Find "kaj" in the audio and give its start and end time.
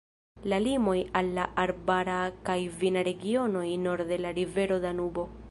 2.49-2.57